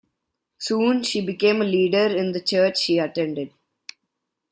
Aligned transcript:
Soon, 0.57 1.03
she 1.03 1.21
became 1.21 1.61
a 1.61 1.63
leader 1.63 2.07
in 2.17 2.31
the 2.31 2.41
church 2.41 2.79
she 2.79 2.97
attended. 2.97 3.53